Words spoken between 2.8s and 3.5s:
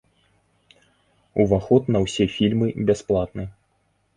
бясплатны.